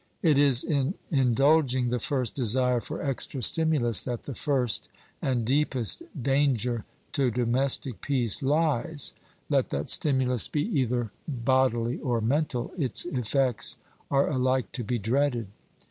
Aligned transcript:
It 0.23 0.35
is 0.39 0.63
in 0.63 0.95
indulging 1.11 1.91
the 1.91 1.99
first 1.99 2.33
desire 2.33 2.81
for 2.81 3.03
extra 3.03 3.43
stimulus 3.43 4.01
that 4.03 4.23
the 4.23 4.33
first 4.33 4.89
and 5.21 5.45
deepest 5.45 6.01
danger 6.19 6.85
to 7.11 7.29
domestic 7.29 8.01
peace 8.01 8.41
lies. 8.41 9.13
Let 9.47 9.69
that 9.69 9.91
stimulus 9.91 10.47
be 10.47 10.63
either 10.79 11.11
bodily 11.27 11.99
or 11.99 12.19
mental, 12.19 12.71
its 12.79 13.05
effects 13.05 13.77
are 14.09 14.27
alike 14.27 14.71
to 14.71 14.83
be 14.83 14.97
dreaded. 14.97 15.49